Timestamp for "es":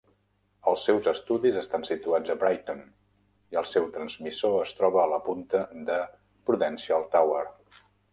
4.63-4.73